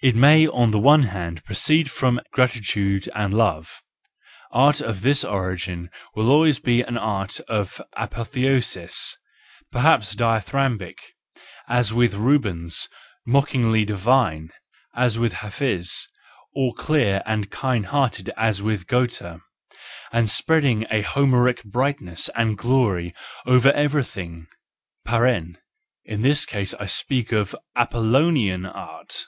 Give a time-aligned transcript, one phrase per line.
[0.00, 6.30] It may on the one hand proceed from gratitude and love:—art of this origin will
[6.30, 6.64] always of
[7.96, 9.16] a P°theosis,
[9.72, 10.98] perhaps dithyrambic,
[11.68, 12.88] as with Rubens,
[13.26, 14.50] mocking divinely,
[14.94, 16.06] as with Hafiz
[16.54, 19.40] or clear and kind hearted as with Goethe,
[20.12, 25.56] and spread mg a Homeric brightness and glory over every mg
[26.04, 29.26] (in this case I speak of Apollonian art).